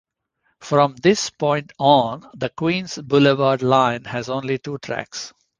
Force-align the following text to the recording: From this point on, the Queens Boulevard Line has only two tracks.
From 0.61 0.95
this 0.95 1.29
point 1.29 1.73
on, 1.77 2.27
the 2.33 2.49
Queens 2.49 2.97
Boulevard 2.97 3.61
Line 3.61 4.05
has 4.05 4.29
only 4.29 4.57
two 4.57 4.79
tracks. 4.79 5.31